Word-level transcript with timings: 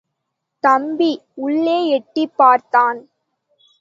தம்பி! 0.63 1.09
உள்ளே 1.37 1.87
எட்டிப் 1.89 2.33
பார்த்தான். 2.35 2.99